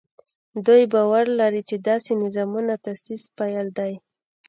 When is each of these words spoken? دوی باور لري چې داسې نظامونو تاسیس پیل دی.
دوی 0.65 0.83
باور 0.93 1.25
لري 1.39 1.61
چې 1.69 1.75
داسې 1.87 2.11
نظامونو 2.23 2.73
تاسیس 2.85 3.23
پیل 3.37 3.67
دی. 3.77 3.93